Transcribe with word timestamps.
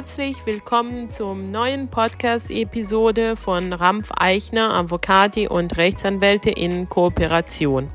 herzlich 0.00 0.46
willkommen 0.46 1.10
zum 1.10 1.50
neuen 1.50 1.88
Podcast-Episode 1.88 3.36
von 3.36 3.74
Rampf 3.74 4.10
Eichner, 4.16 4.72
Avocati 4.72 5.46
und 5.46 5.76
Rechtsanwälte 5.76 6.48
in 6.48 6.88
Kooperation. 6.88 7.90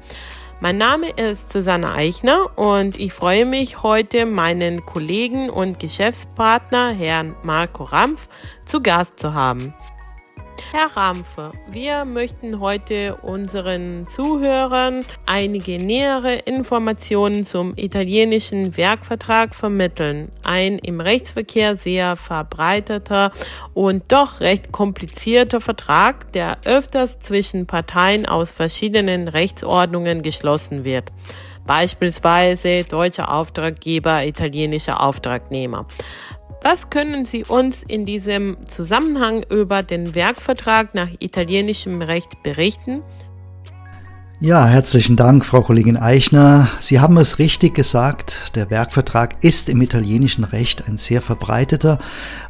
Mein 0.59 0.77
Name 0.77 1.09
ist 1.09 1.51
Susanne 1.51 1.91
Eichner 1.91 2.59
und 2.59 2.99
ich 2.99 3.11
freue 3.11 3.47
mich 3.47 3.81
heute 3.81 4.27
meinen 4.27 4.85
Kollegen 4.85 5.49
und 5.49 5.79
Geschäftspartner 5.79 6.91
Herrn 6.91 7.35
Marco 7.41 7.85
Rampf 7.85 8.27
zu 8.67 8.83
Gast 8.83 9.19
zu 9.19 9.33
haben. 9.33 9.73
Herr 10.77 10.97
Rampfe, 10.97 11.53
wir 11.71 12.03
möchten 12.03 12.59
heute 12.59 13.15
unseren 13.21 14.09
Zuhörern 14.09 15.05
einige 15.25 15.81
nähere 15.81 16.35
Informationen 16.35 17.45
zum 17.45 17.71
italienischen 17.77 18.75
Werkvertrag 18.75 19.55
vermitteln. 19.55 20.33
Ein 20.43 20.77
im 20.79 20.99
Rechtsverkehr 20.99 21.77
sehr 21.77 22.17
verbreiteter 22.17 23.31
und 23.73 24.11
doch 24.11 24.41
recht 24.41 24.73
komplizierter 24.73 25.61
Vertrag, 25.61 26.33
der 26.33 26.57
öfters 26.65 27.19
zwischen 27.19 27.67
Parteien 27.67 28.25
aus 28.25 28.51
verschiedenen 28.51 29.29
Rechtsordnungen 29.29 30.23
geschlossen 30.23 30.83
wird 30.83 31.05
beispielsweise 31.65 32.83
deutscher 32.83 33.31
Auftraggeber, 33.33 34.23
italienischer 34.25 35.01
Auftragnehmer. 35.01 35.85
Was 36.67 36.89
können 36.89 37.25
Sie 37.25 37.43
uns 37.43 37.83
in 37.83 38.05
diesem 38.05 38.57
Zusammenhang 38.65 39.43
über 39.51 39.83
den 39.83 40.15
Werkvertrag 40.15 40.95
nach 40.95 41.09
italienischem 41.19 42.01
Recht 42.01 42.41
berichten? 42.41 43.03
Ja, 44.39 44.65
herzlichen 44.65 45.15
Dank, 45.15 45.45
Frau 45.45 45.61
Kollegin 45.61 45.95
Eichner. 45.95 46.67
Sie 46.79 46.99
haben 46.99 47.17
es 47.17 47.37
richtig 47.37 47.75
gesagt, 47.75 48.55
der 48.55 48.71
Werkvertrag 48.71 49.43
ist 49.43 49.69
im 49.69 49.79
italienischen 49.83 50.43
Recht 50.43 50.87
ein 50.87 50.97
sehr 50.97 51.21
verbreiteter, 51.21 51.99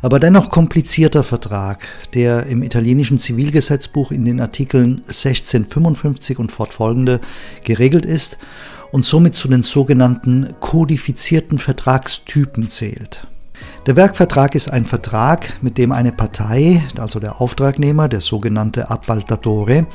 aber 0.02 0.22
dennoch 0.22 0.50
komplizierter 0.50 1.24
Vertrag, 1.24 1.86
der 2.14 2.46
im 2.46 2.64
italienischen 2.64 3.20
Zivilgesetzbuch 3.20 4.12
in 4.12 4.24
den 4.24 4.40
Artikeln 4.40 5.00
1655 5.08 6.40
und 6.40 6.54
fortfolgende 6.54 7.20
geregelt 7.66 8.06
ist 8.06 8.38
und 8.94 9.04
somit 9.04 9.36
zu 9.36 9.50
den 9.50 9.64
sogenannten 9.64 10.56
kodifizierten 10.62 11.60
Vertragstypen 11.60 12.70
zählt. 12.70 13.28
Der 13.86 13.96
Werkvertrag 13.96 14.56
ist 14.56 14.74
ein 14.74 14.88
Vertrag, 14.88 15.62
mit 15.62 15.78
dem 15.78 15.92
eine 15.92 16.12
Partei, 16.12 16.82
also 16.98 17.20
der 17.20 17.40
Auftragnehmer, 17.40 18.08
der 18.08 18.20
sogenannte 18.20 18.90
Appaltatore, 18.90 19.86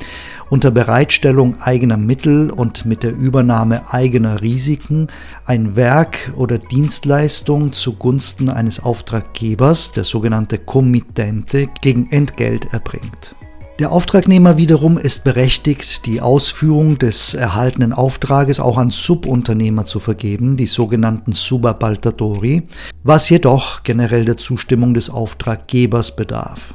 unter 0.49 0.71
Bereitstellung 0.71 1.61
eigener 1.61 1.97
Mittel 1.97 2.51
und 2.51 2.85
mit 2.85 3.03
der 3.03 3.13
Übernahme 3.13 3.91
eigener 3.91 4.39
Risiken 4.39 5.07
ein 5.45 5.75
Werk 5.75 6.31
oder 6.37 6.57
Dienstleistung 6.57 7.73
zugunsten 7.73 8.49
eines 8.49 8.81
Auftraggebers, 8.81 9.91
der 9.91 10.05
sogenannte 10.05 10.57
Committente, 10.57 11.67
gegen 11.81 12.09
Entgelt 12.11 12.71
erbringt. 12.71 13.35
Der 13.79 13.91
Auftragnehmer 13.91 14.57
wiederum 14.57 14.97
ist 14.97 15.23
berechtigt, 15.23 16.05
die 16.05 16.21
Ausführung 16.21 16.99
des 16.99 17.33
erhaltenen 17.33 17.93
Auftrages 17.93 18.59
auch 18.59 18.77
an 18.77 18.91
Subunternehmer 18.91 19.85
zu 19.85 19.99
vergeben, 19.99 20.57
die 20.57 20.67
sogenannten 20.67 21.31
Subappaltatori, 21.31 22.63
was 23.03 23.29
jedoch 23.29 23.81
generell 23.83 24.25
der 24.25 24.37
Zustimmung 24.37 24.93
des 24.93 25.09
Auftraggebers 25.09 26.15
bedarf. 26.15 26.73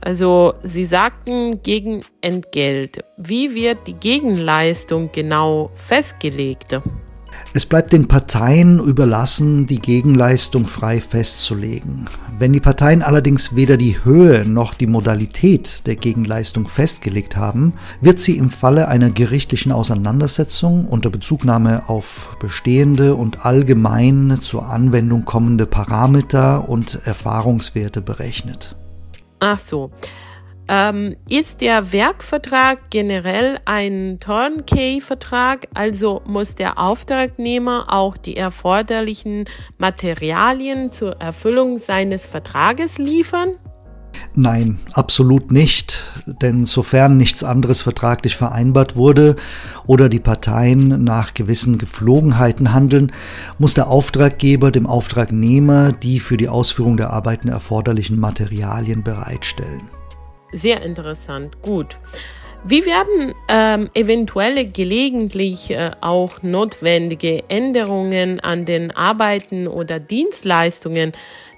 Also 0.00 0.54
Sie 0.62 0.84
sagten 0.84 1.62
gegen 1.62 2.02
Entgelt. 2.20 3.02
Wie 3.16 3.54
wird 3.54 3.86
die 3.86 3.94
Gegenleistung 3.94 5.10
genau 5.12 5.70
festgelegt? 5.74 6.78
Es 7.56 7.66
bleibt 7.66 7.92
den 7.92 8.08
Parteien 8.08 8.80
überlassen, 8.80 9.66
die 9.66 9.78
Gegenleistung 9.78 10.66
frei 10.66 11.00
festzulegen. 11.00 12.06
Wenn 12.36 12.52
die 12.52 12.58
Parteien 12.58 13.00
allerdings 13.00 13.54
weder 13.54 13.76
die 13.76 14.04
Höhe 14.04 14.44
noch 14.44 14.74
die 14.74 14.88
Modalität 14.88 15.86
der 15.86 15.94
Gegenleistung 15.94 16.66
festgelegt 16.66 17.36
haben, 17.36 17.74
wird 18.00 18.20
sie 18.20 18.38
im 18.38 18.50
Falle 18.50 18.88
einer 18.88 19.08
gerichtlichen 19.08 19.70
Auseinandersetzung 19.70 20.84
unter 20.84 21.10
Bezugnahme 21.10 21.88
auf 21.88 22.36
bestehende 22.40 23.14
und 23.14 23.46
allgemein 23.46 24.36
zur 24.42 24.66
Anwendung 24.68 25.24
kommende 25.24 25.66
Parameter 25.66 26.68
und 26.68 27.02
Erfahrungswerte 27.04 28.00
berechnet. 28.00 28.74
Ach 29.38 29.60
so. 29.60 29.92
Ähm, 30.66 31.16
ist 31.28 31.60
der 31.60 31.92
Werkvertrag 31.92 32.90
generell 32.90 33.58
ein 33.66 34.18
Turnkey-Vertrag, 34.20 35.68
also 35.74 36.22
muss 36.26 36.54
der 36.54 36.78
Auftragnehmer 36.78 37.86
auch 37.88 38.16
die 38.16 38.36
erforderlichen 38.36 39.44
Materialien 39.76 40.90
zur 40.90 41.20
Erfüllung 41.20 41.78
seines 41.78 42.24
Vertrages 42.24 42.96
liefern? 42.96 43.50
Nein, 44.36 44.78
absolut 44.92 45.52
nicht, 45.52 46.04
denn 46.26 46.64
sofern 46.64 47.16
nichts 47.16 47.44
anderes 47.44 47.82
vertraglich 47.82 48.34
vereinbart 48.36 48.96
wurde 48.96 49.36
oder 49.86 50.08
die 50.08 50.18
Parteien 50.18 51.04
nach 51.04 51.34
gewissen 51.34 51.78
Gepflogenheiten 51.78 52.72
handeln, 52.72 53.12
muss 53.58 53.74
der 53.74 53.88
Auftraggeber 53.88 54.72
dem 54.72 54.86
Auftragnehmer 54.86 55.92
die 55.92 56.20
für 56.20 56.36
die 56.36 56.48
Ausführung 56.48 56.96
der 56.96 57.10
Arbeiten 57.10 57.48
erforderlichen 57.48 58.18
Materialien 58.18 59.04
bereitstellen. 59.04 59.82
Sehr 60.54 60.82
interessant. 60.82 61.60
Gut. 61.62 61.98
Wie 62.66 62.86
werden 62.86 63.34
ähm, 63.48 63.90
eventuelle 63.92 64.64
gelegentlich 64.66 65.70
äh, 65.70 65.90
auch 66.00 66.42
notwendige 66.42 67.42
Änderungen 67.50 68.40
an 68.40 68.64
den 68.64 68.90
Arbeiten 68.90 69.68
oder 69.68 70.00
Dienstleistungen, 70.00 71.12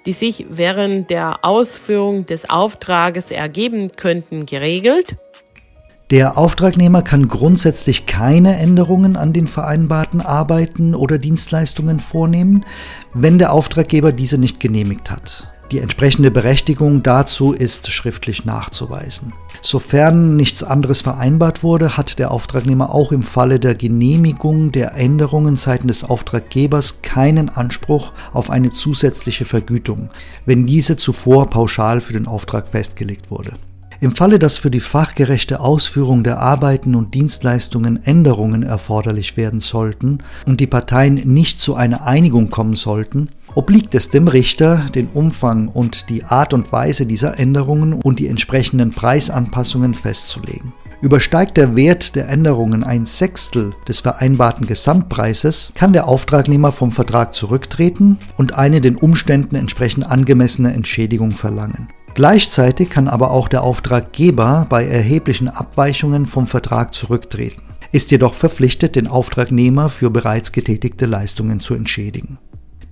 die 0.04 0.12
sich 0.12 0.46
während 0.48 1.10
der 1.10 1.44
Ausführung 1.44 2.26
des 2.26 2.50
Auftrages 2.50 3.30
ergeben 3.30 3.90
könnten, 3.94 4.46
geregelt? 4.46 5.14
Der 6.10 6.38
Auftragnehmer 6.38 7.02
kann 7.02 7.28
grundsätzlich 7.28 8.06
keine 8.06 8.56
Änderungen 8.56 9.16
an 9.16 9.32
den 9.32 9.46
vereinbarten 9.46 10.20
Arbeiten 10.20 10.94
oder 10.94 11.18
Dienstleistungen 11.18 12.00
vornehmen, 12.00 12.64
wenn 13.12 13.38
der 13.38 13.52
Auftraggeber 13.52 14.10
diese 14.10 14.38
nicht 14.38 14.58
genehmigt 14.58 15.10
hat. 15.10 15.55
Die 15.72 15.80
entsprechende 15.80 16.30
Berechtigung 16.30 17.02
dazu 17.02 17.52
ist 17.52 17.90
schriftlich 17.90 18.44
nachzuweisen. 18.44 19.32
Sofern 19.62 20.36
nichts 20.36 20.62
anderes 20.62 21.00
vereinbart 21.00 21.64
wurde, 21.64 21.96
hat 21.96 22.20
der 22.20 22.30
Auftragnehmer 22.30 22.94
auch 22.94 23.10
im 23.10 23.24
Falle 23.24 23.58
der 23.58 23.74
Genehmigung 23.74 24.70
der 24.70 24.94
Änderungen 24.94 25.56
seitens 25.56 25.86
des 25.86 26.04
Auftraggebers 26.04 27.02
keinen 27.02 27.48
Anspruch 27.48 28.12
auf 28.32 28.50
eine 28.50 28.70
zusätzliche 28.70 29.44
Vergütung, 29.44 30.10
wenn 30.44 30.66
diese 30.66 30.96
zuvor 30.96 31.48
pauschal 31.50 32.00
für 32.00 32.12
den 32.12 32.26
Auftrag 32.26 32.68
festgelegt 32.68 33.30
wurde. 33.30 33.54
Im 34.00 34.14
Falle, 34.14 34.38
dass 34.38 34.58
für 34.58 34.70
die 34.70 34.80
fachgerechte 34.80 35.60
Ausführung 35.60 36.22
der 36.22 36.38
Arbeiten 36.38 36.94
und 36.94 37.14
Dienstleistungen 37.14 38.04
Änderungen 38.04 38.62
erforderlich 38.62 39.36
werden 39.36 39.60
sollten 39.60 40.18
und 40.44 40.60
die 40.60 40.66
Parteien 40.66 41.14
nicht 41.14 41.60
zu 41.60 41.76
einer 41.76 42.04
Einigung 42.04 42.50
kommen 42.50 42.74
sollten, 42.74 43.30
obliegt 43.56 43.94
es 43.94 44.10
dem 44.10 44.28
Richter, 44.28 44.86
den 44.94 45.08
Umfang 45.08 45.68
und 45.68 46.08
die 46.10 46.24
Art 46.24 46.52
und 46.54 46.70
Weise 46.72 47.06
dieser 47.06 47.38
Änderungen 47.38 47.94
und 47.94 48.20
die 48.20 48.28
entsprechenden 48.28 48.90
Preisanpassungen 48.90 49.94
festzulegen. 49.94 50.72
Übersteigt 51.00 51.56
der 51.56 51.74
Wert 51.74 52.16
der 52.16 52.28
Änderungen 52.28 52.84
ein 52.84 53.06
Sechstel 53.06 53.70
des 53.88 54.00
vereinbarten 54.00 54.66
Gesamtpreises, 54.66 55.72
kann 55.74 55.92
der 55.92 56.06
Auftragnehmer 56.06 56.70
vom 56.72 56.90
Vertrag 56.90 57.34
zurücktreten 57.34 58.18
und 58.36 58.54
eine 58.54 58.80
den 58.80 58.96
Umständen 58.96 59.56
entsprechend 59.56 60.06
angemessene 60.06 60.72
Entschädigung 60.72 61.32
verlangen. 61.32 61.88
Gleichzeitig 62.14 62.88
kann 62.90 63.08
aber 63.08 63.30
auch 63.30 63.48
der 63.48 63.62
Auftraggeber 63.62 64.66
bei 64.68 64.86
erheblichen 64.86 65.48
Abweichungen 65.48 66.26
vom 66.26 66.46
Vertrag 66.46 66.94
zurücktreten, 66.94 67.62
ist 67.92 68.10
jedoch 68.10 68.34
verpflichtet, 68.34 68.96
den 68.96 69.06
Auftragnehmer 69.06 69.90
für 69.90 70.10
bereits 70.10 70.52
getätigte 70.52 71.06
Leistungen 71.06 71.60
zu 71.60 71.74
entschädigen. 71.74 72.38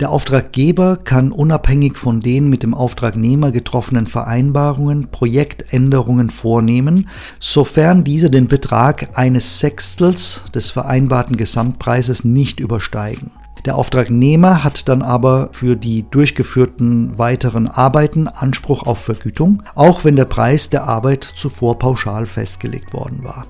Der 0.01 0.11
Auftraggeber 0.11 0.97
kann 0.97 1.31
unabhängig 1.31 1.97
von 1.97 2.19
den 2.19 2.49
mit 2.49 2.65
dem 2.65 2.75
Auftragnehmer 2.75 3.53
getroffenen 3.53 4.09
Vereinbarungen 4.09 5.09
Projektänderungen 5.13 6.31
vornehmen, 6.31 7.09
sofern 7.39 8.03
diese 8.03 8.29
den 8.29 8.49
Betrag 8.49 9.17
eines 9.17 9.61
Sechstels 9.61 10.43
des 10.53 10.71
vereinbarten 10.71 11.37
Gesamtpreises 11.37 12.25
nicht 12.25 12.59
übersteigen. 12.59 13.31
Der 13.67 13.77
Auftragnehmer 13.77 14.65
hat 14.65 14.89
dann 14.89 15.01
aber 15.01 15.49
für 15.53 15.77
die 15.77 16.03
durchgeführten 16.11 17.17
weiteren 17.17 17.69
Arbeiten 17.69 18.27
Anspruch 18.27 18.83
auf 18.83 18.99
Vergütung, 18.99 19.63
auch 19.77 20.05
wenn 20.05 20.17
der 20.17 20.27
Preis 20.27 20.71
der 20.71 20.85
Arbeit 20.85 21.25
zuvor 21.25 21.79
pauschal 21.79 22.27
festgelegt 22.27 22.93
worden 22.93 23.23
war. 23.23 23.47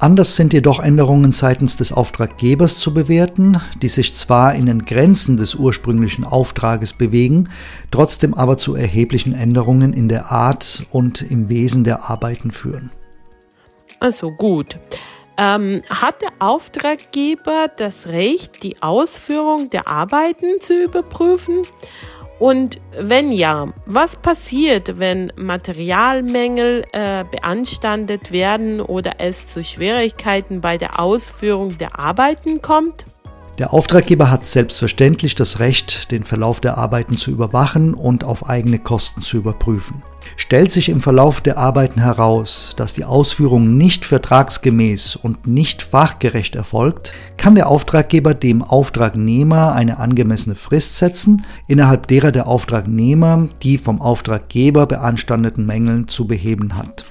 Anders 0.00 0.34
sind 0.34 0.54
jedoch 0.54 0.80
Änderungen 0.80 1.30
seitens 1.30 1.76
des 1.76 1.92
Auftraggebers 1.92 2.78
zu 2.78 2.94
bewerten, 2.94 3.60
die 3.82 3.90
sich 3.90 4.14
zwar 4.14 4.54
in 4.54 4.64
den 4.64 4.86
Grenzen 4.86 5.36
des 5.36 5.54
ursprünglichen 5.54 6.24
Auftrages 6.24 6.94
bewegen, 6.94 7.50
trotzdem 7.90 8.32
aber 8.32 8.56
zu 8.56 8.74
erheblichen 8.74 9.34
Änderungen 9.34 9.92
in 9.92 10.08
der 10.08 10.32
Art 10.32 10.84
und 10.90 11.20
im 11.20 11.50
Wesen 11.50 11.84
der 11.84 12.08
Arbeiten 12.08 12.50
führen. 12.50 12.90
Also 14.00 14.30
gut. 14.30 14.78
Ähm, 15.36 15.82
hat 15.90 16.22
der 16.22 16.32
Auftraggeber 16.38 17.70
das 17.76 18.06
Recht, 18.06 18.62
die 18.62 18.80
Ausführung 18.80 19.68
der 19.68 19.86
Arbeiten 19.86 20.60
zu 20.60 20.82
überprüfen? 20.82 21.62
Und 22.40 22.80
wenn 22.98 23.32
ja, 23.32 23.68
was 23.84 24.16
passiert, 24.16 24.98
wenn 24.98 25.30
Materialmängel 25.36 26.86
äh, 26.92 27.22
beanstandet 27.30 28.32
werden 28.32 28.80
oder 28.80 29.16
es 29.18 29.44
zu 29.44 29.62
Schwierigkeiten 29.62 30.62
bei 30.62 30.78
der 30.78 30.98
Ausführung 30.98 31.76
der 31.76 31.98
Arbeiten 31.98 32.62
kommt? 32.62 33.04
Der 33.60 33.74
Auftraggeber 33.74 34.30
hat 34.30 34.46
selbstverständlich 34.46 35.34
das 35.34 35.58
Recht, 35.58 36.10
den 36.12 36.24
Verlauf 36.24 36.60
der 36.60 36.78
Arbeiten 36.78 37.18
zu 37.18 37.30
überwachen 37.30 37.92
und 37.92 38.24
auf 38.24 38.48
eigene 38.48 38.78
Kosten 38.78 39.20
zu 39.20 39.36
überprüfen. 39.36 40.02
Stellt 40.38 40.72
sich 40.72 40.88
im 40.88 41.02
Verlauf 41.02 41.42
der 41.42 41.58
Arbeiten 41.58 42.00
heraus, 42.00 42.72
dass 42.78 42.94
die 42.94 43.04
Ausführung 43.04 43.76
nicht 43.76 44.06
vertragsgemäß 44.06 45.14
und 45.16 45.46
nicht 45.46 45.82
fachgerecht 45.82 46.54
erfolgt, 46.54 47.12
kann 47.36 47.54
der 47.54 47.68
Auftraggeber 47.68 48.32
dem 48.32 48.62
Auftragnehmer 48.62 49.74
eine 49.74 49.98
angemessene 49.98 50.54
Frist 50.54 50.96
setzen, 50.96 51.44
innerhalb 51.68 52.06
derer 52.06 52.32
der 52.32 52.46
Auftragnehmer 52.46 53.50
die 53.62 53.76
vom 53.76 54.00
Auftraggeber 54.00 54.86
beanstandeten 54.86 55.66
Mängel 55.66 56.06
zu 56.06 56.26
beheben 56.26 56.78
hat. 56.78 57.04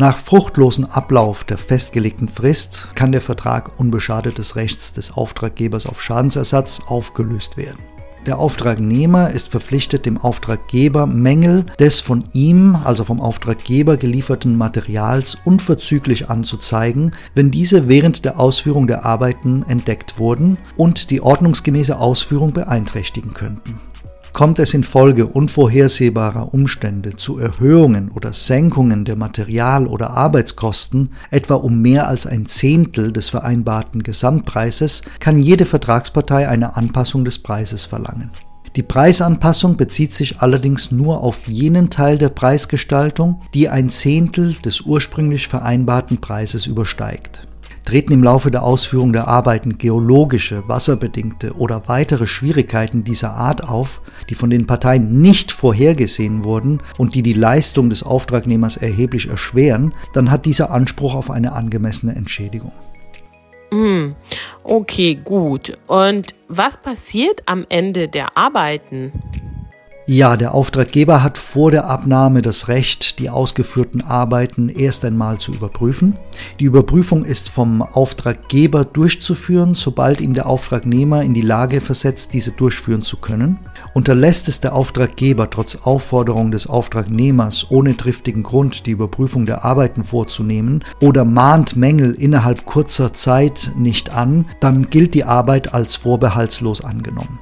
Nach 0.00 0.16
fruchtlosen 0.16 0.86
Ablauf 0.86 1.44
der 1.44 1.58
festgelegten 1.58 2.26
Frist 2.26 2.88
kann 2.94 3.12
der 3.12 3.20
Vertrag 3.20 3.78
unbeschadet 3.78 4.38
des 4.38 4.56
Rechts 4.56 4.94
des 4.94 5.10
Auftraggebers 5.10 5.84
auf 5.84 6.00
Schadensersatz 6.00 6.80
aufgelöst 6.86 7.58
werden. 7.58 7.80
Der 8.24 8.38
Auftragnehmer 8.38 9.28
ist 9.28 9.48
verpflichtet, 9.48 10.06
dem 10.06 10.16
Auftraggeber 10.16 11.06
Mängel 11.06 11.66
des 11.78 12.00
von 12.00 12.24
ihm, 12.32 12.78
also 12.82 13.04
vom 13.04 13.20
Auftraggeber 13.20 13.98
gelieferten 13.98 14.56
Materials 14.56 15.36
unverzüglich 15.44 16.30
anzuzeigen, 16.30 17.14
wenn 17.34 17.50
diese 17.50 17.86
während 17.86 18.24
der 18.24 18.40
Ausführung 18.40 18.86
der 18.86 19.04
Arbeiten 19.04 19.66
entdeckt 19.68 20.18
wurden 20.18 20.56
und 20.78 21.10
die 21.10 21.20
ordnungsgemäße 21.20 21.98
Ausführung 21.98 22.54
beeinträchtigen 22.54 23.34
könnten. 23.34 23.78
Kommt 24.32 24.58
es 24.58 24.74
infolge 24.74 25.26
unvorhersehbarer 25.26 26.54
Umstände 26.54 27.16
zu 27.16 27.38
Erhöhungen 27.38 28.10
oder 28.10 28.32
Senkungen 28.32 29.04
der 29.04 29.16
Material- 29.16 29.86
oder 29.86 30.10
Arbeitskosten, 30.10 31.10
etwa 31.30 31.54
um 31.54 31.82
mehr 31.82 32.08
als 32.08 32.26
ein 32.26 32.46
Zehntel 32.46 33.12
des 33.12 33.28
vereinbarten 33.28 34.02
Gesamtpreises, 34.02 35.02
kann 35.18 35.40
jede 35.40 35.64
Vertragspartei 35.64 36.48
eine 36.48 36.76
Anpassung 36.76 37.24
des 37.24 37.38
Preises 37.38 37.84
verlangen. 37.84 38.30
Die 38.76 38.84
Preisanpassung 38.84 39.76
bezieht 39.76 40.14
sich 40.14 40.40
allerdings 40.40 40.92
nur 40.92 41.24
auf 41.24 41.48
jenen 41.48 41.90
Teil 41.90 42.18
der 42.18 42.28
Preisgestaltung, 42.28 43.40
die 43.52 43.68
ein 43.68 43.90
Zehntel 43.90 44.54
des 44.64 44.82
ursprünglich 44.82 45.48
vereinbarten 45.48 46.18
Preises 46.18 46.66
übersteigt. 46.66 47.49
Treten 47.84 48.12
im 48.12 48.22
Laufe 48.22 48.50
der 48.50 48.62
Ausführung 48.62 49.12
der 49.12 49.28
Arbeiten 49.28 49.78
geologische, 49.78 50.68
wasserbedingte 50.68 51.54
oder 51.54 51.88
weitere 51.88 52.26
Schwierigkeiten 52.26 53.04
dieser 53.04 53.34
Art 53.34 53.64
auf, 53.64 54.00
die 54.28 54.34
von 54.34 54.50
den 54.50 54.66
Parteien 54.66 55.20
nicht 55.20 55.52
vorhergesehen 55.52 56.44
wurden 56.44 56.78
und 56.98 57.14
die 57.14 57.22
die 57.22 57.32
Leistung 57.32 57.90
des 57.90 58.02
Auftragnehmers 58.02 58.76
erheblich 58.76 59.28
erschweren, 59.28 59.94
dann 60.12 60.30
hat 60.30 60.46
dieser 60.46 60.70
Anspruch 60.70 61.14
auf 61.14 61.30
eine 61.30 61.52
angemessene 61.52 62.14
Entschädigung. 62.14 62.72
Hm, 63.72 64.16
okay, 64.64 65.14
gut. 65.14 65.78
Und 65.86 66.34
was 66.48 66.76
passiert 66.76 67.42
am 67.46 67.64
Ende 67.68 68.08
der 68.08 68.36
Arbeiten? 68.36 69.12
Ja, 70.12 70.36
der 70.36 70.54
Auftraggeber 70.54 71.22
hat 71.22 71.38
vor 71.38 71.70
der 71.70 71.88
Abnahme 71.88 72.42
das 72.42 72.66
Recht, 72.66 73.20
die 73.20 73.30
ausgeführten 73.30 74.00
Arbeiten 74.00 74.68
erst 74.68 75.04
einmal 75.04 75.38
zu 75.38 75.52
überprüfen. 75.52 76.16
Die 76.58 76.64
Überprüfung 76.64 77.24
ist 77.24 77.48
vom 77.48 77.80
Auftraggeber 77.80 78.84
durchzuführen, 78.84 79.74
sobald 79.74 80.20
ihm 80.20 80.34
der 80.34 80.48
Auftragnehmer 80.48 81.22
in 81.22 81.32
die 81.32 81.42
Lage 81.42 81.80
versetzt, 81.80 82.32
diese 82.32 82.50
durchführen 82.50 83.02
zu 83.02 83.18
können. 83.18 83.60
Unterlässt 83.94 84.48
es 84.48 84.60
der 84.60 84.74
Auftraggeber 84.74 85.48
trotz 85.48 85.76
Aufforderung 85.76 86.50
des 86.50 86.66
Auftragnehmers 86.66 87.70
ohne 87.70 87.96
triftigen 87.96 88.42
Grund 88.42 88.86
die 88.86 88.90
Überprüfung 88.90 89.46
der 89.46 89.64
Arbeiten 89.64 90.02
vorzunehmen 90.02 90.82
oder 91.00 91.24
mahnt 91.24 91.76
Mängel 91.76 92.14
innerhalb 92.14 92.66
kurzer 92.66 93.12
Zeit 93.12 93.70
nicht 93.76 94.10
an, 94.12 94.46
dann 94.58 94.90
gilt 94.90 95.14
die 95.14 95.22
Arbeit 95.22 95.72
als 95.72 95.94
vorbehaltslos 95.94 96.82
angenommen. 96.82 97.38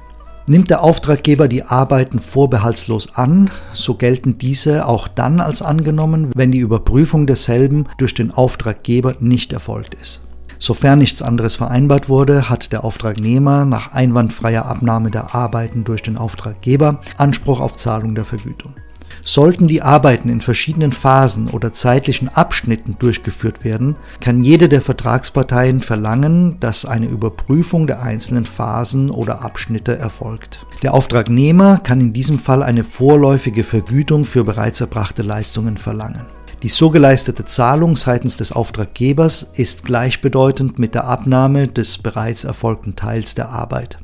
Nimmt 0.49 0.71
der 0.71 0.81
Auftraggeber 0.81 1.47
die 1.47 1.61
Arbeiten 1.61 2.17
vorbehaltslos 2.17 3.15
an, 3.15 3.51
so 3.71 3.93
gelten 3.93 4.39
diese 4.39 4.87
auch 4.87 5.07
dann 5.07 5.41
als 5.41 5.61
angenommen, 5.61 6.31
wenn 6.33 6.51
die 6.51 6.57
Überprüfung 6.57 7.27
derselben 7.27 7.85
durch 7.99 8.15
den 8.15 8.31
Auftraggeber 8.31 9.13
nicht 9.19 9.53
erfolgt 9.53 9.93
ist. 9.93 10.23
Sofern 10.57 10.97
nichts 10.97 11.21
anderes 11.21 11.55
vereinbart 11.55 12.09
wurde, 12.09 12.49
hat 12.49 12.71
der 12.71 12.83
Auftragnehmer 12.83 13.65
nach 13.65 13.93
einwandfreier 13.93 14.65
Abnahme 14.65 15.11
der 15.11 15.35
Arbeiten 15.35 15.83
durch 15.83 16.01
den 16.01 16.17
Auftraggeber 16.17 16.99
Anspruch 17.19 17.59
auf 17.59 17.77
Zahlung 17.77 18.15
der 18.15 18.25
Vergütung. 18.25 18.73
Sollten 19.23 19.67
die 19.67 19.81
Arbeiten 19.81 20.29
in 20.29 20.41
verschiedenen 20.41 20.91
Phasen 20.91 21.49
oder 21.49 21.73
zeitlichen 21.73 22.29
Abschnitten 22.29 22.95
durchgeführt 22.99 23.63
werden, 23.63 23.95
kann 24.21 24.41
jede 24.41 24.69
der 24.69 24.81
Vertragsparteien 24.81 25.81
verlangen, 25.81 26.59
dass 26.59 26.85
eine 26.85 27.07
Überprüfung 27.07 27.87
der 27.87 28.01
einzelnen 28.01 28.45
Phasen 28.45 29.09
oder 29.09 29.41
Abschnitte 29.41 29.97
erfolgt. 29.97 30.65
Der 30.81 30.93
Auftragnehmer 30.93 31.79
kann 31.79 32.01
in 32.01 32.13
diesem 32.13 32.39
Fall 32.39 32.63
eine 32.63 32.83
vorläufige 32.83 33.63
Vergütung 33.63 34.25
für 34.25 34.43
bereits 34.43 34.81
erbrachte 34.81 35.21
Leistungen 35.21 35.77
verlangen. 35.77 36.25
Die 36.61 36.69
so 36.69 36.89
geleistete 36.89 37.45
Zahlung 37.45 37.95
seitens 37.95 38.35
des 38.35 38.51
Auftraggebers 38.51 39.43
ist 39.53 39.85
gleichbedeutend 39.85 40.77
mit 40.77 40.93
der 40.93 41.05
Abnahme 41.05 41.69
des 41.69 41.97
bereits 41.99 42.43
erfolgten 42.43 42.97
Teils 42.97 43.33
der 43.33 43.49
Arbeit. 43.49 43.97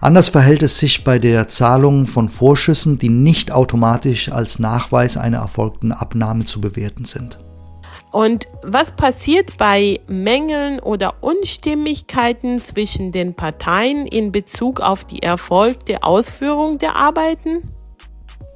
Anders 0.00 0.28
verhält 0.28 0.62
es 0.62 0.78
sich 0.78 1.04
bei 1.04 1.18
der 1.18 1.48
Zahlung 1.48 2.06
von 2.06 2.28
Vorschüssen, 2.28 2.98
die 2.98 3.08
nicht 3.08 3.50
automatisch 3.52 4.30
als 4.30 4.58
Nachweis 4.58 5.16
einer 5.16 5.38
erfolgten 5.38 5.92
Abnahme 5.92 6.44
zu 6.44 6.60
bewerten 6.60 7.04
sind. 7.04 7.38
Und 8.12 8.48
was 8.62 8.90
passiert 8.90 9.56
bei 9.56 10.00
Mängeln 10.08 10.80
oder 10.80 11.14
Unstimmigkeiten 11.20 12.60
zwischen 12.60 13.12
den 13.12 13.34
Parteien 13.34 14.06
in 14.06 14.32
Bezug 14.32 14.80
auf 14.80 15.04
die 15.04 15.22
erfolgte 15.22 16.02
Ausführung 16.02 16.78
der 16.78 16.96
Arbeiten? 16.96 17.62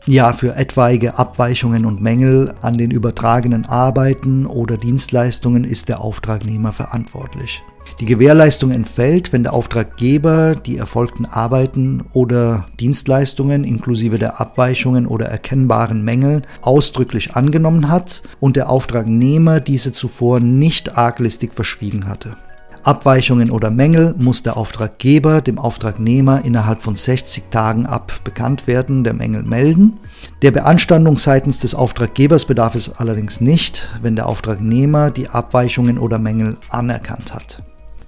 Ja, 0.06 0.32
für 0.32 0.54
etwaige 0.56 1.18
Abweichungen 1.18 1.86
und 1.86 2.02
Mängel 2.02 2.54
an 2.60 2.76
den 2.76 2.90
übertragenen 2.90 3.64
Arbeiten 3.64 4.44
oder 4.44 4.76
Dienstleistungen 4.76 5.64
ist 5.64 5.88
der 5.88 6.00
Auftragnehmer 6.00 6.72
verantwortlich. 6.72 7.62
Die 8.00 8.06
Gewährleistung 8.06 8.72
entfällt, 8.72 9.32
wenn 9.32 9.44
der 9.44 9.52
Auftraggeber 9.52 10.56
die 10.56 10.76
erfolgten 10.76 11.26
Arbeiten 11.26 12.02
oder 12.12 12.66
Dienstleistungen 12.80 13.62
inklusive 13.62 14.18
der 14.18 14.40
Abweichungen 14.40 15.06
oder 15.06 15.26
erkennbaren 15.26 16.02
Mängel 16.02 16.42
ausdrücklich 16.62 17.36
angenommen 17.36 17.88
hat 17.88 18.22
und 18.40 18.56
der 18.56 18.68
Auftragnehmer 18.68 19.60
diese 19.60 19.92
zuvor 19.92 20.40
nicht 20.40 20.98
arglistig 20.98 21.54
verschwiegen 21.54 22.08
hatte. 22.08 22.36
Abweichungen 22.82 23.50
oder 23.50 23.70
Mängel 23.70 24.14
muss 24.18 24.42
der 24.42 24.56
Auftraggeber 24.56 25.40
dem 25.40 25.58
Auftragnehmer 25.58 26.44
innerhalb 26.44 26.82
von 26.82 26.96
60 26.96 27.44
Tagen 27.50 27.86
ab 27.86 28.12
bekannt 28.24 28.66
werden 28.66 29.04
der 29.04 29.14
Mängel 29.14 29.42
melden. 29.44 30.00
Der 30.42 30.50
Beanstandung 30.50 31.16
seitens 31.16 31.60
des 31.60 31.74
Auftraggebers 31.74 32.44
bedarf 32.44 32.74
es 32.74 32.94
allerdings 32.98 33.40
nicht, 33.40 33.90
wenn 34.02 34.16
der 34.16 34.26
Auftragnehmer 34.26 35.10
die 35.10 35.28
Abweichungen 35.28 35.96
oder 35.96 36.18
Mängel 36.18 36.58
anerkannt 36.68 37.32
hat. 37.32 37.62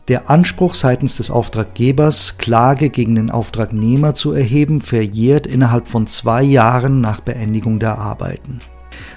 Der 0.08 0.30
Anspruch 0.30 0.74
seitens 0.74 1.16
des 1.16 1.32
Auftraggebers, 1.32 2.38
Klage 2.38 2.90
gegen 2.90 3.16
den 3.16 3.28
Auftragnehmer 3.28 4.14
zu 4.14 4.32
erheben, 4.32 4.80
verjährt 4.80 5.48
innerhalb 5.48 5.88
von 5.88 6.06
zwei 6.06 6.44
Jahren 6.44 7.00
nach 7.00 7.20
Beendigung 7.20 7.80
der 7.80 7.98
Arbeiten. 7.98 8.60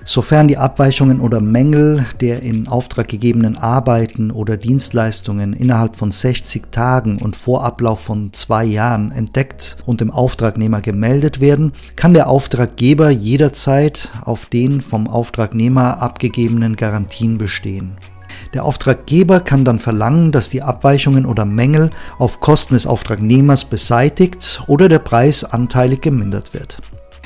Sofern 0.03 0.47
die 0.47 0.57
Abweichungen 0.57 1.19
oder 1.19 1.41
Mängel 1.41 2.07
der 2.21 2.41
in 2.41 2.67
Auftrag 2.67 3.07
gegebenen 3.07 3.55
Arbeiten 3.55 4.31
oder 4.31 4.57
Dienstleistungen 4.57 5.53
innerhalb 5.53 5.95
von 5.95 6.11
60 6.11 6.71
Tagen 6.71 7.19
und 7.19 7.35
vor 7.35 7.63
Ablauf 7.63 7.99
von 7.99 8.33
zwei 8.33 8.65
Jahren 8.65 9.11
entdeckt 9.11 9.77
und 9.85 10.01
dem 10.01 10.09
Auftragnehmer 10.09 10.81
gemeldet 10.81 11.39
werden, 11.39 11.73
kann 11.95 12.15
der 12.15 12.29
Auftraggeber 12.29 13.11
jederzeit 13.11 14.09
auf 14.25 14.47
den 14.47 14.81
vom 14.81 15.07
Auftragnehmer 15.07 16.01
abgegebenen 16.01 16.75
Garantien 16.75 17.37
bestehen. 17.37 17.91
Der 18.53 18.65
Auftraggeber 18.65 19.41
kann 19.41 19.63
dann 19.63 19.79
verlangen, 19.79 20.31
dass 20.31 20.49
die 20.49 20.63
Abweichungen 20.63 21.25
oder 21.25 21.45
Mängel 21.45 21.91
auf 22.17 22.39
Kosten 22.39 22.73
des 22.73 22.87
Auftragnehmers 22.87 23.65
beseitigt 23.65 24.63
oder 24.67 24.89
der 24.89 24.99
Preis 24.99 25.43
anteilig 25.43 26.01
gemindert 26.01 26.53
wird. 26.53 26.79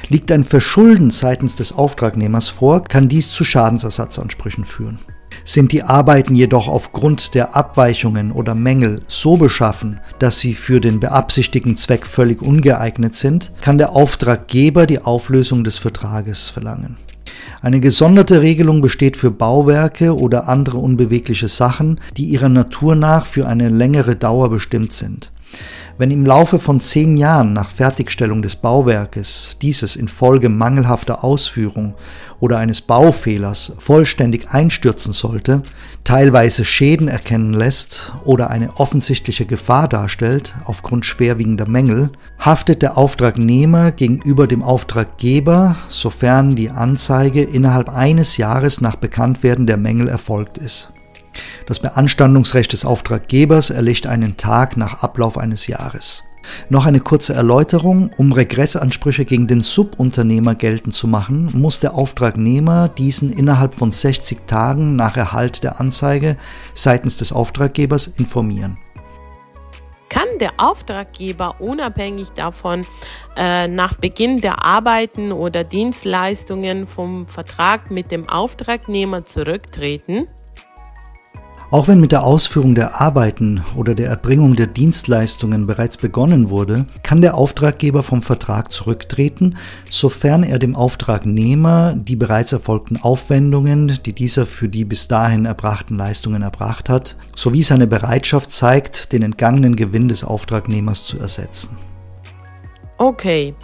Liegt 0.09 0.31
ein 0.33 0.43
Verschulden 0.43 1.11
seitens 1.11 1.55
des 1.55 1.77
Auftragnehmers 1.77 2.49
vor, 2.49 2.83
kann 2.83 3.07
dies 3.07 3.31
zu 3.31 3.45
Schadensersatzansprüchen 3.45 4.65
führen. 4.65 4.99
Sind 5.45 5.71
die 5.71 5.83
Arbeiten 5.83 6.35
jedoch 6.35 6.67
aufgrund 6.67 7.35
der 7.35 7.55
Abweichungen 7.55 8.31
oder 8.31 8.53
Mängel 8.53 9.01
so 9.07 9.37
beschaffen, 9.37 9.99
dass 10.19 10.39
sie 10.39 10.53
für 10.53 10.79
den 10.79 10.99
beabsichtigten 10.99 11.77
Zweck 11.77 12.05
völlig 12.05 12.41
ungeeignet 12.41 13.15
sind, 13.15 13.51
kann 13.61 13.77
der 13.77 13.93
Auftraggeber 13.93 14.85
die 14.87 14.99
Auflösung 14.99 15.63
des 15.63 15.77
Vertrages 15.77 16.49
verlangen. 16.49 16.97
Eine 17.63 17.79
gesonderte 17.79 18.41
Regelung 18.41 18.81
besteht 18.81 19.15
für 19.15 19.31
Bauwerke 19.31 20.17
oder 20.17 20.49
andere 20.49 20.79
unbewegliche 20.79 21.47
Sachen, 21.47 21.97
die 22.17 22.25
ihrer 22.25 22.49
Natur 22.49 22.93
nach 22.93 23.25
für 23.25 23.47
eine 23.47 23.69
längere 23.69 24.17
Dauer 24.17 24.49
bestimmt 24.49 24.91
sind. 24.91 25.31
Wenn 25.97 26.09
im 26.09 26.25
Laufe 26.25 26.57
von 26.57 26.79
zehn 26.79 27.17
Jahren 27.17 27.53
nach 27.53 27.69
Fertigstellung 27.69 28.41
des 28.41 28.55
Bauwerkes 28.55 29.57
dieses 29.61 29.95
infolge 29.95 30.49
mangelhafter 30.49 31.23
Ausführung 31.23 31.93
oder 32.39 32.57
eines 32.57 32.81
Baufehlers 32.81 33.73
vollständig 33.77 34.49
einstürzen 34.49 35.13
sollte, 35.13 35.61
teilweise 36.03 36.65
Schäden 36.65 37.07
erkennen 37.07 37.53
lässt 37.53 38.11
oder 38.25 38.49
eine 38.49 38.77
offensichtliche 38.79 39.45
Gefahr 39.45 39.87
darstellt 39.87 40.55
aufgrund 40.65 41.05
schwerwiegender 41.05 41.69
Mängel, 41.69 42.09
haftet 42.39 42.81
der 42.81 42.97
Auftragnehmer 42.97 43.91
gegenüber 43.91 44.47
dem 44.47 44.63
Auftraggeber, 44.63 45.75
sofern 45.89 46.55
die 46.55 46.71
Anzeige 46.71 47.43
innerhalb 47.43 47.89
eines 47.89 48.37
Jahres 48.37 48.81
nach 48.81 48.95
Bekanntwerden 48.95 49.67
der 49.67 49.77
Mängel 49.77 50.07
erfolgt 50.07 50.57
ist. 50.57 50.91
Das 51.65 51.79
Beanstandungsrecht 51.79 52.73
des 52.73 52.85
Auftraggebers 52.85 53.69
erlicht 53.69 54.07
einen 54.07 54.37
Tag 54.37 54.77
nach 54.77 55.03
Ablauf 55.03 55.37
eines 55.37 55.67
Jahres. 55.67 56.23
Noch 56.69 56.85
eine 56.85 56.99
kurze 56.99 57.33
Erläuterung. 57.33 58.11
Um 58.17 58.31
Regressansprüche 58.31 59.25
gegen 59.25 59.47
den 59.47 59.61
Subunternehmer 59.61 60.55
geltend 60.55 60.93
zu 60.93 61.07
machen, 61.07 61.49
muss 61.53 61.79
der 61.79 61.95
Auftragnehmer 61.95 62.89
diesen 62.89 63.31
innerhalb 63.31 63.75
von 63.75 63.91
60 63.91 64.45
Tagen 64.45 64.95
nach 64.95 65.17
Erhalt 65.17 65.63
der 65.63 65.79
Anzeige 65.79 66.37
seitens 66.73 67.17
des 67.17 67.31
Auftraggebers 67.31 68.07
informieren. 68.07 68.77
Kann 70.09 70.27
der 70.39 70.51
Auftraggeber 70.57 71.55
unabhängig 71.59 72.29
davon 72.33 72.85
äh, 73.35 73.67
nach 73.67 73.95
Beginn 73.95 74.41
der 74.41 74.63
Arbeiten 74.63 75.31
oder 75.31 75.63
Dienstleistungen 75.63 76.85
vom 76.85 77.25
Vertrag 77.25 77.89
mit 77.89 78.11
dem 78.11 78.29
Auftragnehmer 78.29 79.25
zurücktreten? 79.25 80.27
Auch 81.73 81.87
wenn 81.87 81.99
mit 81.99 82.11
der 82.11 82.23
Ausführung 82.23 82.75
der 82.75 83.01
Arbeiten 83.01 83.63
oder 83.75 83.95
der 83.95 84.07
Erbringung 84.07 84.55
der 84.55 84.67
Dienstleistungen 84.67 85.65
bereits 85.65 85.97
begonnen 85.97 86.51
wurde, 86.51 86.85
kann 87.01 87.21
der 87.21 87.33
Auftraggeber 87.33 88.03
vom 88.03 88.21
Vertrag 88.21 88.71
zurücktreten, 88.71 89.57
sofern 89.89 90.43
er 90.43 90.59
dem 90.59 90.75
Auftragnehmer 90.75 91.95
die 91.97 92.15
bereits 92.15 92.53
erfolgten 92.53 92.97
Aufwendungen, 93.01 93.99
die 94.05 94.13
dieser 94.13 94.45
für 94.45 94.69
die 94.69 94.85
bis 94.85 95.07
dahin 95.07 95.45
erbrachten 95.45 95.97
Leistungen 95.97 96.43
erbracht 96.43 96.89
hat, 96.89 97.17
sowie 97.35 97.63
seine 97.63 97.87
Bereitschaft 97.87 98.51
zeigt, 98.51 99.11
den 99.11 99.23
entgangenen 99.23 99.75
Gewinn 99.75 100.09
des 100.09 100.23
Auftragnehmers 100.23 101.07
zu 101.07 101.17
ersetzen. 101.17 101.75
Okay. 102.99 103.55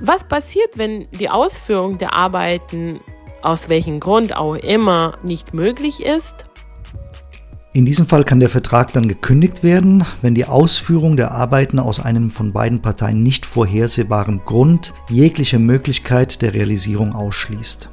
Was 0.00 0.24
passiert, 0.24 0.78
wenn 0.78 1.06
die 1.20 1.28
Ausführung 1.28 1.98
der 1.98 2.14
Arbeiten 2.14 3.00
aus 3.42 3.68
welchem 3.68 4.00
Grund 4.00 4.34
auch 4.34 4.54
immer 4.54 5.18
nicht 5.22 5.52
möglich 5.52 6.02
ist 6.02 6.46
in 7.74 7.86
diesem 7.86 8.06
Fall 8.06 8.24
kann 8.24 8.38
der 8.38 8.50
Vertrag 8.50 8.92
dann 8.92 9.08
gekündigt 9.08 9.62
werden, 9.62 10.04
wenn 10.20 10.34
die 10.34 10.44
Ausführung 10.44 11.16
der 11.16 11.32
Arbeiten 11.32 11.78
aus 11.78 12.00
einem 12.00 12.28
von 12.28 12.52
beiden 12.52 12.82
Parteien 12.82 13.22
nicht 13.22 13.46
vorhersehbaren 13.46 14.42
Grund 14.44 14.92
jegliche 15.08 15.58
Möglichkeit 15.58 16.42
der 16.42 16.52
Realisierung 16.52 17.14
ausschließt. 17.14 17.88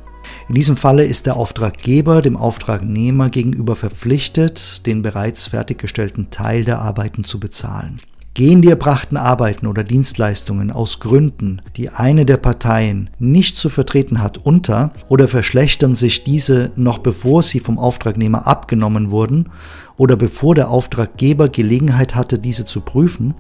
In 0.50 0.56
diesem 0.56 0.76
Falle 0.76 1.06
ist 1.06 1.28
der 1.28 1.38
Auftraggeber 1.38 2.22
dem 2.22 2.36
Auftragnehmer 2.36 3.30
gegenüber 3.30 3.78
verpflichtet, 3.78 4.86
den 4.86 5.02
bereits 5.02 5.48
fertiggestellten 5.48 6.30
Teil 6.30 6.66
der 6.66 6.80
Arbeiten 6.80 7.24
zu 7.24 7.40
bezahlen. 7.40 8.02
Gehen 8.36 8.62
die 8.62 8.70
erbrachten 8.70 9.18
Arbeiten 9.18 9.66
oder 9.66 9.84
Dienstleistungen 9.84 10.72
aus 10.72 11.00
Gründen, 11.00 11.62
die 11.76 11.90
eine 11.90 12.26
der 12.26 12.38
Parteien 12.38 13.10
nicht 13.18 13.58
zu 13.58 13.70
vertreten 13.70 14.22
hat, 14.22 14.38
unter 14.38 14.92
oder 15.10 15.28
verschlechtern 15.28 15.96
sich 15.96 16.24
diese 16.24 16.72
noch 16.76 17.00
bevor 17.00 17.42
sie 17.42 17.60
vom 17.60 17.80
Auftragnehmer 17.80 18.48
abgenommen 18.48 19.10
wurden 19.10 19.50
oder 19.98 20.16
bevor 20.16 20.56
der 20.56 20.70
Auftraggeber 20.70 21.50
Gelegenheit 21.50 22.16
hatte, 22.16 22.40
diese 22.40 22.66
zu 22.66 22.82
prüfen, 22.82 23.34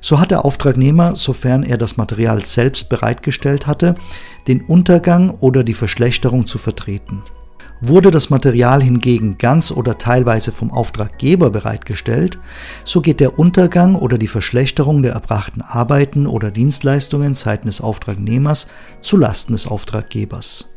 so 0.00 0.20
hat 0.20 0.32
der 0.32 0.44
Auftragnehmer, 0.44 1.16
sofern 1.16 1.62
er 1.62 1.78
das 1.78 1.96
Material 1.96 2.44
selbst 2.44 2.88
bereitgestellt 2.88 3.66
hatte, 3.66 3.94
den 4.48 4.60
Untergang 4.62 5.30
oder 5.30 5.64
die 5.64 5.74
Verschlechterung 5.74 6.46
zu 6.46 6.58
vertreten. 6.58 7.22
Wurde 7.86 8.10
das 8.10 8.30
Material 8.30 8.82
hingegen 8.82 9.36
ganz 9.36 9.70
oder 9.70 9.98
teilweise 9.98 10.52
vom 10.52 10.70
Auftraggeber 10.70 11.50
bereitgestellt, 11.50 12.38
so 12.84 13.02
geht 13.02 13.20
der 13.20 13.38
Untergang 13.38 13.94
oder 13.94 14.16
die 14.16 14.26
Verschlechterung 14.26 15.02
der 15.02 15.12
erbrachten 15.12 15.60
Arbeiten 15.60 16.26
oder 16.26 16.50
Dienstleistungen 16.50 17.34
seitens 17.34 17.76
des 17.76 17.80
Auftragnehmers 17.80 18.68
zu 19.00 19.16
Lasten 19.16 19.52
des 19.52 19.66
Auftraggebers. 19.66 20.70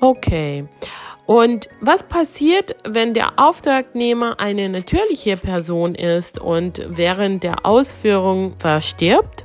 Okay. 0.00 0.64
Und 1.26 1.68
was 1.80 2.02
passiert, 2.02 2.74
wenn 2.88 3.14
der 3.14 3.38
Auftragnehmer 3.38 4.40
eine 4.40 4.68
natürliche 4.68 5.36
Person 5.36 5.94
ist 5.94 6.40
und 6.40 6.82
während 6.88 7.44
der 7.44 7.64
Ausführung 7.64 8.54
verstirbt? 8.58 9.44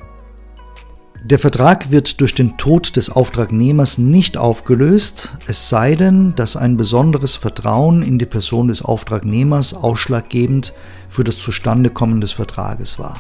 Der 1.24 1.40
Vertrag 1.40 1.92
wird 1.92 2.22
durch 2.22 2.36
den 2.36 2.58
Tod 2.58 2.96
des 2.96 3.10
Auftragnehmers 3.10 3.98
nicht 3.98 4.38
aufgelöst, 4.38 5.36
es 5.48 5.68
sei 5.68 5.96
denn, 5.96 6.36
dass 6.36 6.56
ein 6.56 6.78
besonderes 6.78 7.36
Vertrauen 7.36 8.02
in 8.02 8.20
die 8.20 8.26
Person 8.26 8.68
des 8.68 8.82
Auftragnehmers 8.82 9.74
ausschlaggebend 9.74 10.74
für 11.10 11.24
das 11.24 11.38
Zustandekommen 11.38 12.22
des 12.22 12.32
Vertrages 12.32 13.00
war. 13.00 13.20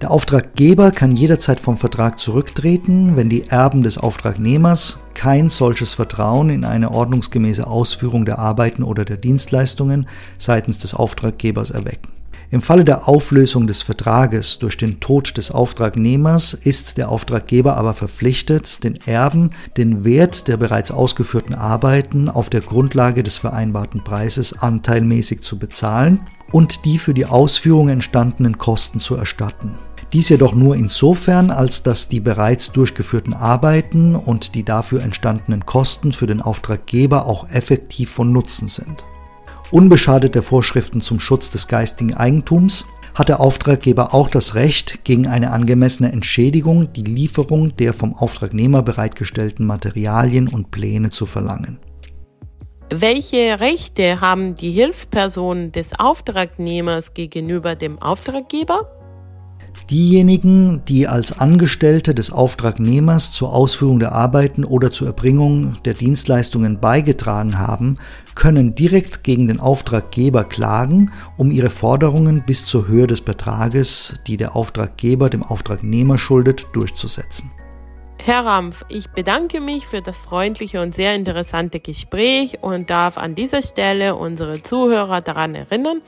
Der 0.00 0.10
Auftraggeber 0.10 0.90
kann 0.90 1.16
jederzeit 1.16 1.60
vom 1.60 1.76
Vertrag 1.76 2.20
zurücktreten, 2.20 3.16
wenn 3.16 3.28
die 3.28 3.48
Erben 3.48 3.82
des 3.82 3.98
Auftragnehmers 3.98 5.00
kein 5.14 5.48
solches 5.48 5.94
Vertrauen 5.94 6.50
in 6.50 6.64
eine 6.64 6.90
ordnungsgemäße 6.90 7.66
Ausführung 7.66 8.26
der 8.26 8.38
Arbeiten 8.38 8.82
oder 8.82 9.04
der 9.04 9.16
Dienstleistungen 9.16 10.06
seitens 10.38 10.78
des 10.78 10.94
Auftraggebers 10.94 11.70
erwecken. 11.70 12.19
Im 12.52 12.62
Falle 12.62 12.84
der 12.84 13.06
Auflösung 13.06 13.68
des 13.68 13.82
Vertrages 13.82 14.58
durch 14.58 14.76
den 14.76 14.98
Tod 14.98 15.36
des 15.36 15.52
Auftragnehmers 15.52 16.52
ist 16.52 16.98
der 16.98 17.08
Auftraggeber 17.08 17.76
aber 17.76 17.94
verpflichtet, 17.94 18.82
den 18.82 18.96
Erben 19.06 19.50
den 19.76 20.04
Wert 20.04 20.48
der 20.48 20.56
bereits 20.56 20.90
ausgeführten 20.90 21.54
Arbeiten 21.54 22.28
auf 22.28 22.50
der 22.50 22.60
Grundlage 22.60 23.22
des 23.22 23.38
vereinbarten 23.38 24.02
Preises 24.02 24.60
anteilmäßig 24.60 25.42
zu 25.42 25.60
bezahlen 25.60 26.26
und 26.50 26.84
die 26.84 26.98
für 26.98 27.14
die 27.14 27.26
Ausführung 27.26 27.88
entstandenen 27.88 28.58
Kosten 28.58 28.98
zu 28.98 29.14
erstatten. 29.14 29.76
Dies 30.12 30.28
jedoch 30.28 30.52
nur 30.52 30.74
insofern, 30.74 31.52
als 31.52 31.84
dass 31.84 32.08
die 32.08 32.18
bereits 32.18 32.72
durchgeführten 32.72 33.32
Arbeiten 33.32 34.16
und 34.16 34.56
die 34.56 34.64
dafür 34.64 35.04
entstandenen 35.04 35.66
Kosten 35.66 36.12
für 36.12 36.26
den 36.26 36.42
Auftraggeber 36.42 37.26
auch 37.26 37.48
effektiv 37.48 38.10
von 38.10 38.32
Nutzen 38.32 38.66
sind. 38.66 39.04
Unbeschadet 39.72 40.34
der 40.34 40.42
Vorschriften 40.42 41.00
zum 41.00 41.20
Schutz 41.20 41.50
des 41.50 41.68
geistigen 41.68 42.14
Eigentums 42.14 42.86
hat 43.14 43.28
der 43.28 43.38
Auftraggeber 43.38 44.14
auch 44.14 44.28
das 44.28 44.56
Recht, 44.56 45.04
gegen 45.04 45.28
eine 45.28 45.52
angemessene 45.52 46.10
Entschädigung 46.10 46.92
die 46.92 47.02
Lieferung 47.02 47.76
der 47.76 47.92
vom 47.92 48.14
Auftragnehmer 48.16 48.82
bereitgestellten 48.82 49.64
Materialien 49.66 50.48
und 50.48 50.72
Pläne 50.72 51.10
zu 51.10 51.24
verlangen. 51.24 51.78
Welche 52.92 53.60
Rechte 53.60 54.20
haben 54.20 54.56
die 54.56 54.72
Hilfspersonen 54.72 55.70
des 55.70 55.98
Auftragnehmers 56.00 57.14
gegenüber 57.14 57.76
dem 57.76 58.02
Auftraggeber? 58.02 58.99
Diejenigen, 59.88 60.82
die 60.86 61.08
als 61.08 61.38
Angestellte 61.38 62.14
des 62.14 62.30
Auftragnehmers 62.30 63.32
zur 63.32 63.52
Ausführung 63.52 63.98
der 63.98 64.12
Arbeiten 64.12 64.64
oder 64.64 64.92
zur 64.92 65.08
Erbringung 65.08 65.74
der 65.84 65.94
Dienstleistungen 65.94 66.80
beigetragen 66.80 67.58
haben, 67.58 67.98
können 68.34 68.74
direkt 68.74 69.24
gegen 69.24 69.48
den 69.48 69.60
Auftraggeber 69.60 70.44
klagen, 70.44 71.12
um 71.36 71.50
ihre 71.50 71.70
Forderungen 71.70 72.42
bis 72.46 72.66
zur 72.66 72.88
Höhe 72.88 73.06
des 73.06 73.20
Betrages, 73.20 74.20
die 74.26 74.36
der 74.36 74.54
Auftraggeber 74.54 75.30
dem 75.30 75.42
Auftragnehmer 75.42 76.18
schuldet, 76.18 76.66
durchzusetzen. 76.72 77.50
Herr 78.30 78.46
Rampf, 78.46 78.84
ich 78.88 79.10
bedanke 79.10 79.60
mich 79.60 79.88
für 79.88 80.02
das 80.02 80.16
freundliche 80.16 80.80
und 80.80 80.94
sehr 80.94 81.16
interessante 81.16 81.80
Gespräch 81.80 82.62
und 82.62 82.88
darf 82.88 83.18
an 83.18 83.34
dieser 83.34 83.60
Stelle 83.60 84.14
unsere 84.14 84.62
Zuhörer 84.62 85.20
daran 85.20 85.56
erinnern, 85.56 86.00